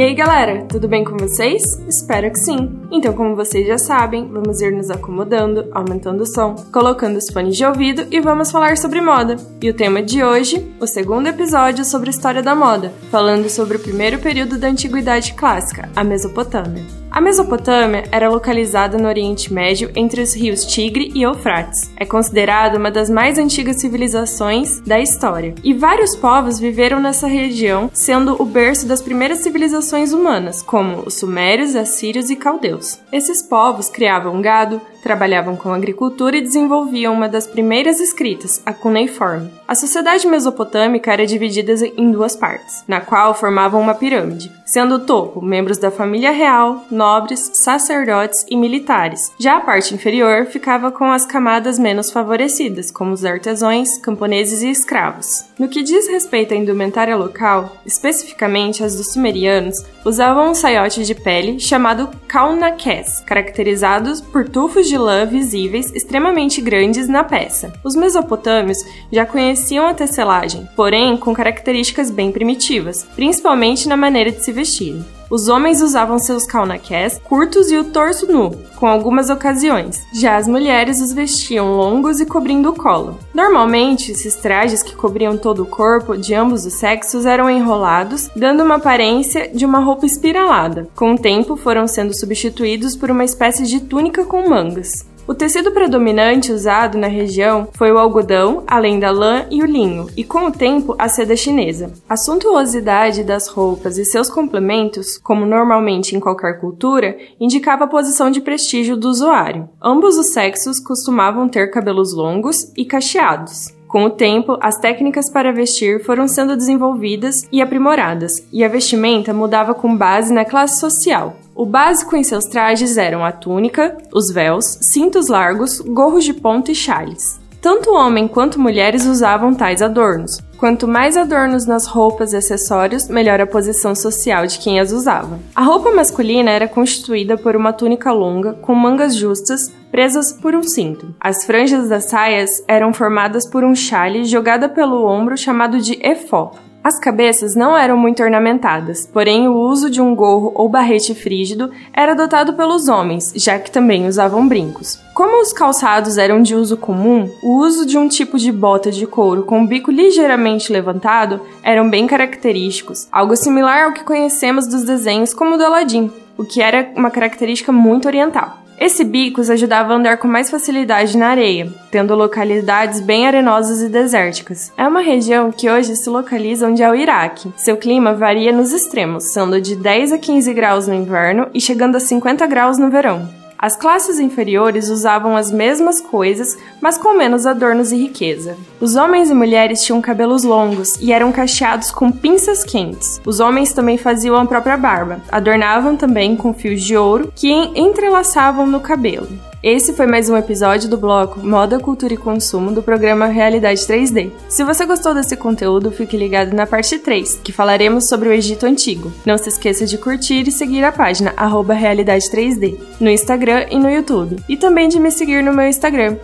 E 0.00 0.02
aí, 0.02 0.14
galera, 0.14 0.64
tudo 0.64 0.88
bem 0.88 1.04
com 1.04 1.14
vocês? 1.18 1.62
Espero 1.86 2.30
que 2.30 2.38
sim. 2.38 2.80
Então, 2.90 3.12
como 3.12 3.36
vocês 3.36 3.66
já 3.66 3.76
sabem, 3.76 4.26
vamos 4.28 4.62
ir 4.62 4.72
nos 4.72 4.90
acomodando, 4.90 5.68
aumentando 5.72 6.22
o 6.22 6.26
som, 6.26 6.54
colocando 6.72 7.18
os 7.18 7.28
fones 7.30 7.54
de 7.54 7.66
ouvido 7.66 8.06
e 8.10 8.18
vamos 8.18 8.50
falar 8.50 8.78
sobre 8.78 9.02
moda. 9.02 9.36
E 9.60 9.68
o 9.68 9.74
tema 9.74 10.02
de 10.02 10.24
hoje, 10.24 10.66
o 10.80 10.86
segundo 10.86 11.26
episódio 11.26 11.84
sobre 11.84 12.08
história 12.08 12.42
da 12.42 12.54
moda, 12.54 12.94
falando 13.10 13.50
sobre 13.50 13.76
o 13.76 13.80
primeiro 13.80 14.18
período 14.18 14.56
da 14.56 14.68
antiguidade 14.68 15.34
clássica, 15.34 15.90
a 15.94 16.02
Mesopotâmia. 16.02 16.82
A 17.10 17.20
Mesopotâmia 17.20 18.04
era 18.12 18.28
localizada 18.28 18.96
no 18.96 19.08
Oriente 19.08 19.52
Médio 19.52 19.90
entre 19.96 20.22
os 20.22 20.32
rios 20.32 20.64
Tigre 20.64 21.10
e 21.12 21.22
Eufrates. 21.22 21.90
É 21.96 22.06
considerada 22.06 22.78
uma 22.78 22.88
das 22.88 23.10
mais 23.10 23.36
antigas 23.36 23.80
civilizações 23.80 24.78
da 24.80 25.00
história, 25.00 25.54
e 25.64 25.74
vários 25.74 26.14
povos 26.14 26.60
viveram 26.60 27.00
nessa 27.00 27.26
região, 27.26 27.90
sendo 27.92 28.40
o 28.40 28.44
berço 28.44 28.86
das 28.86 29.02
primeiras 29.02 29.40
civilizações 29.40 30.12
humanas, 30.12 30.62
como 30.62 31.02
os 31.04 31.14
sumérios, 31.14 31.74
assírios 31.74 32.30
e 32.30 32.36
caldeus. 32.36 33.00
Esses 33.12 33.42
povos 33.42 33.90
criavam 33.90 34.40
gado, 34.40 34.80
trabalhavam 35.02 35.56
com 35.56 35.72
agricultura 35.72 36.36
e 36.36 36.42
desenvolviam 36.42 37.14
uma 37.14 37.28
das 37.28 37.46
primeiras 37.46 38.00
escritas, 38.00 38.62
a 38.64 38.72
cuneiforme. 38.72 39.50
A 39.66 39.74
sociedade 39.74 40.26
mesopotâmica 40.26 41.12
era 41.12 41.26
dividida 41.26 41.74
em 41.96 42.10
duas 42.10 42.34
partes, 42.34 42.84
na 42.88 43.00
qual 43.00 43.34
formavam 43.34 43.80
uma 43.80 43.94
pirâmide, 43.94 44.50
sendo 44.64 44.96
o 44.96 44.98
topo 45.00 45.40
membros 45.40 45.78
da 45.78 45.90
família 45.90 46.30
real, 46.30 46.84
nobres, 46.90 47.50
sacerdotes 47.54 48.44
e 48.48 48.56
militares. 48.56 49.32
Já 49.38 49.56
a 49.56 49.60
parte 49.60 49.94
inferior 49.94 50.46
ficava 50.46 50.90
com 50.90 51.04
as 51.10 51.24
camadas 51.24 51.78
menos 51.78 52.10
favorecidas, 52.10 52.90
como 52.90 53.12
os 53.12 53.24
artesãos, 53.24 53.96
camponeses 53.98 54.62
e 54.62 54.70
escravos. 54.70 55.44
No 55.58 55.68
que 55.68 55.82
diz 55.82 56.08
respeito 56.08 56.52
à 56.52 56.56
indumentária 56.56 57.16
local, 57.16 57.76
especificamente 57.86 58.82
as 58.82 58.96
dos 58.96 59.12
sumerianos, 59.12 59.84
usavam 60.04 60.50
um 60.50 60.54
saiote 60.54 61.04
de 61.04 61.14
pele 61.14 61.60
chamado 61.60 62.08
kaunakes, 62.26 63.20
caracterizados 63.20 64.20
por 64.20 64.48
tufos 64.48 64.88
de 64.90 64.98
lã 64.98 65.24
visíveis 65.24 65.94
extremamente 65.94 66.60
grandes 66.60 67.06
na 67.06 67.22
peça. 67.22 67.72
Os 67.84 67.94
mesopotâmios 67.94 68.78
já 69.12 69.24
conheciam 69.24 69.86
a 69.86 69.94
tecelagem, 69.94 70.68
porém 70.74 71.16
com 71.16 71.32
características 71.32 72.10
bem 72.10 72.32
primitivas, 72.32 73.06
principalmente 73.14 73.88
na 73.88 73.96
maneira 73.96 74.32
de 74.32 74.44
se 74.44 74.50
vestirem. 74.50 75.04
Os 75.30 75.48
homens 75.48 75.80
usavam 75.80 76.18
seus 76.18 76.44
caunakés 76.44 77.20
curtos 77.22 77.70
e 77.70 77.76
o 77.76 77.84
torso 77.84 78.26
nu, 78.26 78.50
com 78.74 78.86
algumas 78.88 79.30
ocasiões. 79.30 80.04
Já 80.12 80.36
as 80.36 80.48
mulheres 80.48 81.00
os 81.00 81.12
vestiam 81.12 81.76
longos 81.76 82.20
e 82.20 82.26
cobrindo 82.26 82.70
o 82.70 82.74
colo. 82.74 83.16
Normalmente, 83.32 84.10
esses 84.10 84.34
trajes 84.34 84.82
que 84.82 84.96
cobriam 84.96 85.38
todo 85.38 85.62
o 85.62 85.66
corpo 85.66 86.16
de 86.16 86.34
ambos 86.34 86.66
os 86.66 86.74
sexos 86.74 87.26
eram 87.26 87.48
enrolados, 87.48 88.28
dando 88.34 88.64
uma 88.64 88.74
aparência 88.74 89.48
de 89.54 89.64
uma 89.64 89.78
roupa 89.78 90.04
espiralada. 90.04 90.88
Com 90.96 91.14
o 91.14 91.18
tempo, 91.18 91.56
foram 91.56 91.86
sendo 91.86 92.12
substituídos 92.12 92.96
por 92.96 93.08
uma 93.08 93.22
espécie 93.22 93.62
de 93.62 93.78
túnica 93.78 94.24
com 94.24 94.48
mangas. 94.48 95.08
O 95.26 95.34
tecido 95.34 95.70
predominante 95.70 96.52
usado 96.52 96.98
na 96.98 97.06
região 97.06 97.68
foi 97.74 97.92
o 97.92 97.98
algodão, 97.98 98.64
além 98.66 98.98
da 98.98 99.10
lã 99.10 99.46
e 99.50 99.62
o 99.62 99.66
linho, 99.66 100.08
e 100.16 100.24
com 100.24 100.46
o 100.46 100.52
tempo 100.52 100.94
a 100.98 101.08
seda 101.08 101.36
chinesa. 101.36 101.92
A 102.08 102.16
suntuosidade 102.16 103.22
das 103.22 103.48
roupas 103.48 103.96
e 103.96 104.04
seus 104.04 104.28
complementos, 104.28 105.18
como 105.18 105.46
normalmente 105.46 106.16
em 106.16 106.20
qualquer 106.20 106.60
cultura, 106.60 107.16
indicava 107.38 107.84
a 107.84 107.88
posição 107.88 108.30
de 108.30 108.40
prestígio 108.40 108.96
do 108.96 109.08
usuário. 109.08 109.68
Ambos 109.80 110.16
os 110.18 110.32
sexos 110.32 110.80
costumavam 110.80 111.48
ter 111.48 111.70
cabelos 111.70 112.12
longos 112.12 112.72
e 112.76 112.84
cacheados. 112.84 113.79
Com 113.90 114.04
o 114.04 114.10
tempo, 114.10 114.56
as 114.60 114.78
técnicas 114.78 115.28
para 115.28 115.52
vestir 115.52 116.04
foram 116.04 116.28
sendo 116.28 116.56
desenvolvidas 116.56 117.42
e 117.50 117.60
aprimoradas, 117.60 118.30
e 118.52 118.62
a 118.62 118.68
vestimenta 118.68 119.34
mudava 119.34 119.74
com 119.74 119.96
base 119.96 120.32
na 120.32 120.44
classe 120.44 120.78
social. 120.78 121.34
O 121.56 121.66
básico 121.66 122.14
em 122.14 122.22
seus 122.22 122.44
trajes 122.44 122.96
eram 122.96 123.24
a 123.24 123.32
túnica, 123.32 123.98
os 124.14 124.32
véus, 124.32 124.64
cintos 124.80 125.26
largos, 125.26 125.80
gorros 125.80 126.22
de 126.22 126.32
ponta 126.32 126.70
e 126.70 126.74
chales. 126.74 127.40
Tanto 127.60 127.92
homem 127.92 128.28
quanto 128.28 128.60
mulheres 128.60 129.06
usavam 129.06 129.56
tais 129.56 129.82
adornos. 129.82 130.38
Quanto 130.60 130.86
mais 130.86 131.16
adornos 131.16 131.64
nas 131.64 131.86
roupas 131.86 132.34
e 132.34 132.36
acessórios, 132.36 133.08
melhor 133.08 133.40
a 133.40 133.46
posição 133.46 133.94
social 133.94 134.46
de 134.46 134.58
quem 134.58 134.78
as 134.78 134.92
usava. 134.92 135.38
A 135.56 135.62
roupa 135.62 135.90
masculina 135.90 136.50
era 136.50 136.68
constituída 136.68 137.38
por 137.38 137.56
uma 137.56 137.72
túnica 137.72 138.12
longa, 138.12 138.52
com 138.52 138.74
mangas 138.74 139.16
justas, 139.16 139.74
presas 139.90 140.34
por 140.34 140.54
um 140.54 140.62
cinto. 140.62 141.14
As 141.18 141.46
franjas 141.46 141.88
das 141.88 142.10
saias 142.10 142.62
eram 142.68 142.92
formadas 142.92 143.46
por 143.46 143.64
um 143.64 143.74
chale 143.74 144.26
jogada 144.26 144.68
pelo 144.68 145.06
ombro 145.06 145.34
chamado 145.34 145.80
de 145.80 145.98
efó. 146.06 146.52
As 146.82 146.98
cabeças 146.98 147.54
não 147.54 147.76
eram 147.76 147.94
muito 147.94 148.22
ornamentadas, 148.22 149.06
porém 149.06 149.46
o 149.46 149.54
uso 149.54 149.90
de 149.90 150.00
um 150.00 150.14
gorro 150.14 150.50
ou 150.54 150.66
barrete 150.66 151.14
frígido 151.14 151.70
era 151.92 152.12
adotado 152.12 152.54
pelos 152.54 152.88
homens, 152.88 153.34
já 153.36 153.58
que 153.58 153.70
também 153.70 154.06
usavam 154.06 154.48
brincos. 154.48 154.98
Como 155.12 155.42
os 155.42 155.52
calçados 155.52 156.16
eram 156.16 156.40
de 156.40 156.54
uso 156.54 156.78
comum, 156.78 157.30
o 157.42 157.58
uso 157.58 157.84
de 157.84 157.98
um 157.98 158.08
tipo 158.08 158.38
de 158.38 158.50
bota 158.50 158.90
de 158.90 159.06
couro 159.06 159.42
com 159.42 159.62
o 159.62 159.66
bico 159.66 159.90
ligeiramente 159.90 160.72
levantado 160.72 161.42
eram 161.62 161.90
bem 161.90 162.06
característicos, 162.06 163.06
algo 163.12 163.36
similar 163.36 163.84
ao 163.84 163.92
que 163.92 164.02
conhecemos 164.02 164.66
dos 164.66 164.82
desenhos 164.82 165.34
como 165.34 165.56
o 165.56 165.58
do 165.58 165.64
Aladim, 165.64 166.10
o 166.38 166.44
que 166.46 166.62
era 166.62 166.90
uma 166.96 167.10
característica 167.10 167.70
muito 167.70 168.08
oriental. 168.08 168.59
Esse 168.80 169.04
bicos 169.04 169.50
ajudava 169.50 169.92
a 169.92 169.96
andar 169.96 170.16
com 170.16 170.26
mais 170.26 170.50
facilidade 170.50 171.18
na 171.18 171.28
areia, 171.28 171.70
tendo 171.90 172.14
localidades 172.14 172.98
bem 172.98 173.26
arenosas 173.26 173.82
e 173.82 173.90
desérticas. 173.90 174.72
É 174.74 174.88
uma 174.88 175.02
região 175.02 175.52
que 175.52 175.68
hoje 175.68 175.94
se 175.94 176.08
localiza 176.08 176.66
onde 176.66 176.82
é 176.82 176.90
o 176.90 176.94
Iraque. 176.94 177.52
Seu 177.58 177.76
clima 177.76 178.14
varia 178.14 178.52
nos 178.52 178.72
extremos, 178.72 179.24
sendo 179.24 179.60
de 179.60 179.76
10 179.76 180.12
a 180.12 180.18
15 180.18 180.54
graus 180.54 180.88
no 180.88 180.94
inverno 180.94 181.48
e 181.52 181.60
chegando 181.60 181.96
a 181.96 182.00
50 182.00 182.46
graus 182.46 182.78
no 182.78 182.88
verão. 182.88 183.39
As 183.62 183.76
classes 183.76 184.18
inferiores 184.18 184.88
usavam 184.88 185.36
as 185.36 185.52
mesmas 185.52 186.00
coisas, 186.00 186.56
mas 186.80 186.96
com 186.96 187.12
menos 187.12 187.44
adornos 187.44 187.92
e 187.92 187.96
riqueza. 187.96 188.56
Os 188.80 188.96
homens 188.96 189.28
e 189.28 189.34
mulheres 189.34 189.82
tinham 189.84 190.00
cabelos 190.00 190.44
longos 190.44 190.96
e 190.98 191.12
eram 191.12 191.30
cacheados 191.30 191.90
com 191.90 192.10
pinças 192.10 192.64
quentes. 192.64 193.20
Os 193.22 193.38
homens 193.38 193.74
também 193.74 193.98
faziam 193.98 194.36
a 194.36 194.46
própria 194.46 194.78
barba, 194.78 195.20
adornavam 195.30 195.94
também 195.94 196.36
com 196.36 196.54
fios 196.54 196.82
de 196.82 196.96
ouro 196.96 197.30
que 197.36 197.52
entrelaçavam 197.52 198.66
no 198.66 198.80
cabelo. 198.80 199.28
Esse 199.62 199.92
foi 199.92 200.06
mais 200.06 200.30
um 200.30 200.36
episódio 200.38 200.88
do 200.88 200.96
bloco 200.96 201.38
Moda, 201.46 201.78
Cultura 201.78 202.14
e 202.14 202.16
Consumo 202.16 202.72
do 202.72 202.82
programa 202.82 203.26
Realidade 203.26 203.82
3D. 203.82 204.30
Se 204.48 204.64
você 204.64 204.86
gostou 204.86 205.12
desse 205.12 205.36
conteúdo, 205.36 205.90
fique 205.90 206.16
ligado 206.16 206.54
na 206.54 206.66
parte 206.66 206.98
3, 206.98 207.40
que 207.44 207.52
falaremos 207.52 208.08
sobre 208.08 208.30
o 208.30 208.32
Egito 208.32 208.64
Antigo. 208.64 209.12
Não 209.26 209.36
se 209.36 209.50
esqueça 209.50 209.84
de 209.84 209.98
curtir 209.98 210.48
e 210.48 210.50
seguir 210.50 210.82
a 210.82 210.90
página 210.90 211.34
Realidade 211.74 212.24
3D 212.30 212.78
no 212.98 213.10
Instagram 213.10 213.66
e 213.70 213.78
no 213.78 213.90
YouTube. 213.90 214.42
E 214.48 214.56
também 214.56 214.88
de 214.88 214.98
me 214.98 215.10
seguir 215.10 215.42
no 215.42 215.52
meu 215.52 215.66
Instagram, 215.66 216.16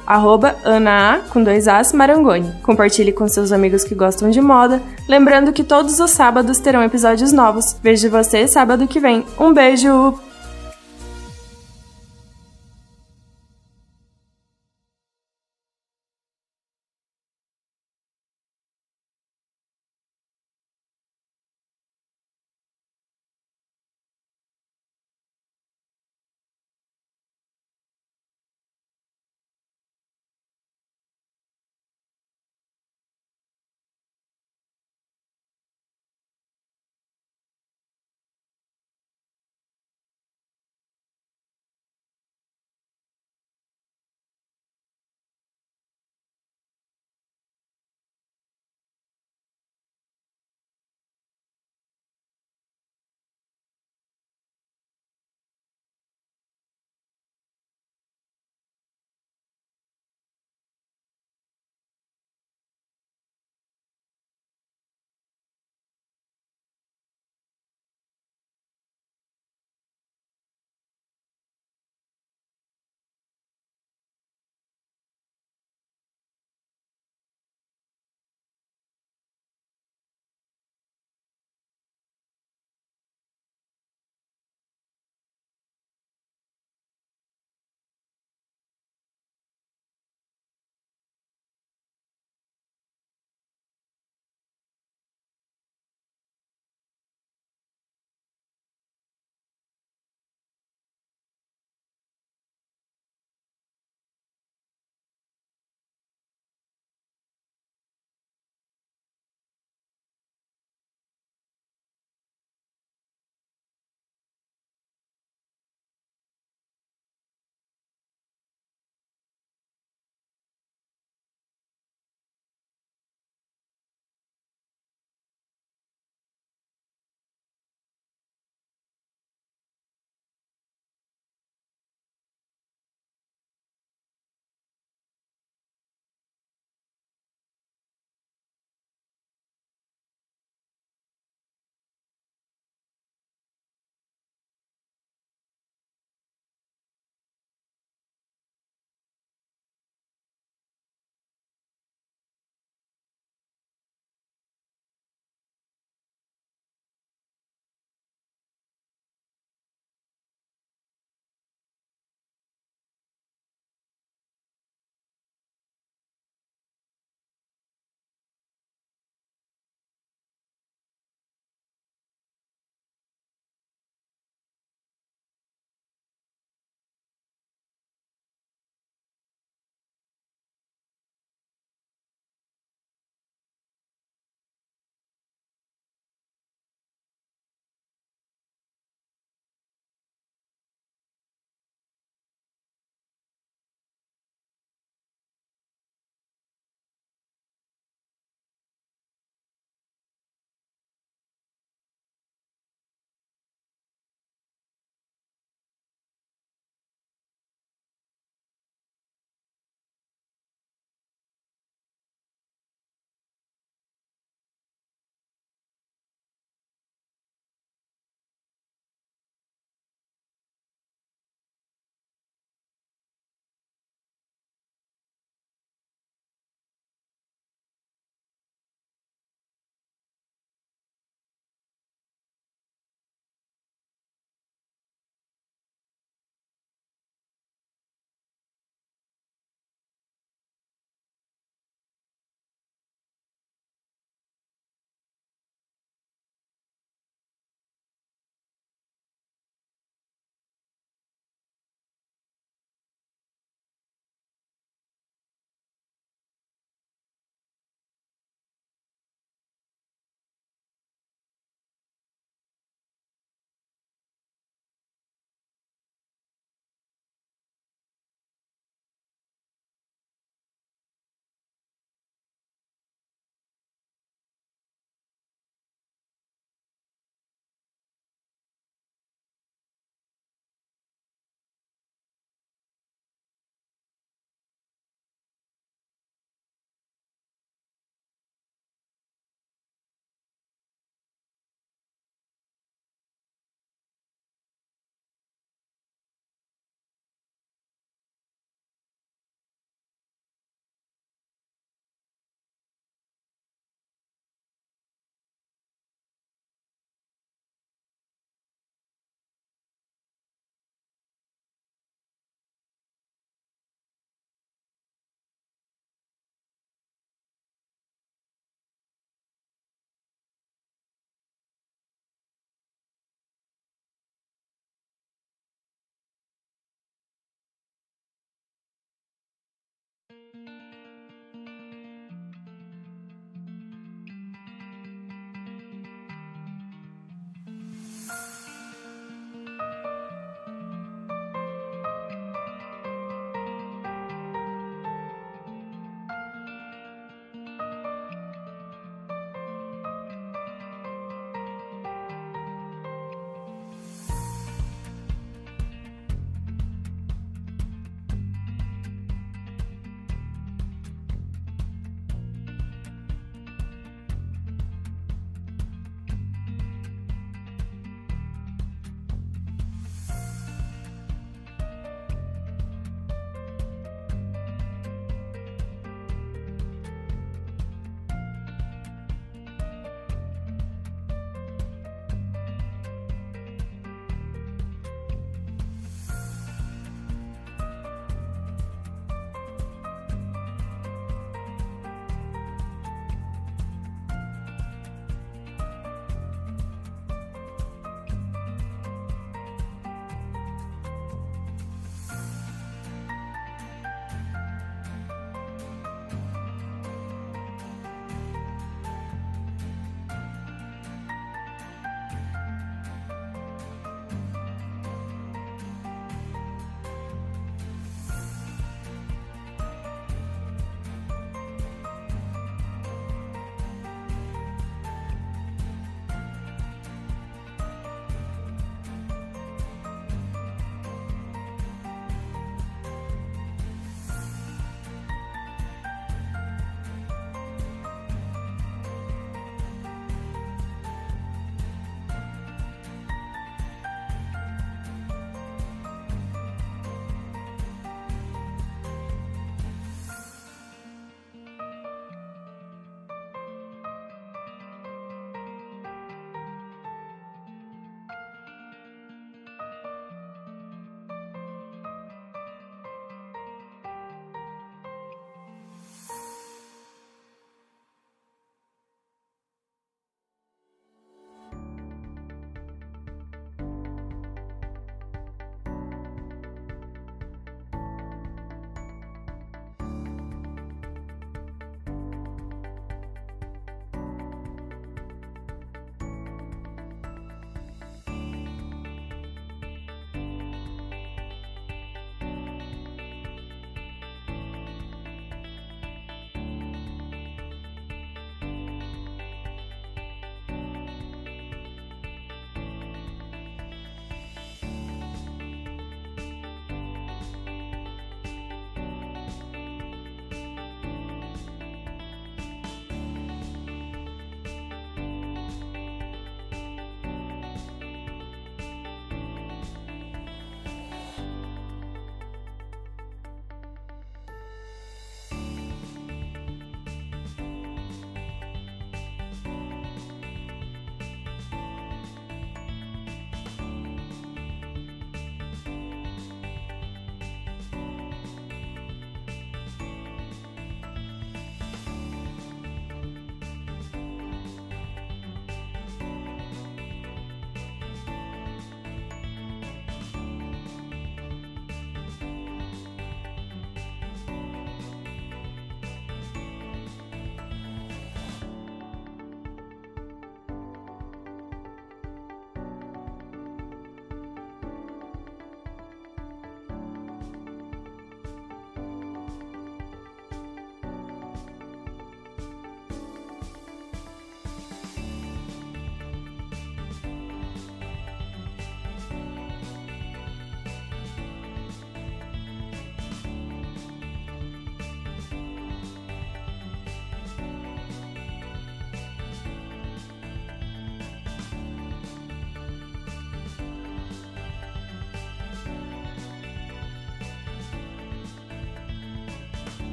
Ana 0.65 1.21
com 1.29 1.45
dois 1.45 1.69
As 1.69 1.93
Marangoni. 1.93 2.51
Compartilhe 2.63 3.13
com 3.13 3.29
seus 3.29 3.53
amigos 3.53 3.85
que 3.85 3.95
gostam 3.95 4.31
de 4.31 4.41
moda. 4.41 4.81
Lembrando 5.07 5.53
que 5.53 5.63
todos 5.63 6.01
os 6.01 6.11
sábados 6.11 6.59
terão 6.59 6.83
episódios 6.83 7.33
novos. 7.33 7.77
Vejo 7.83 8.09
você 8.09 8.49
sábado 8.49 8.89
que 8.89 8.99
vem. 8.99 9.27
Um 9.39 9.53
beijo! 9.53 10.19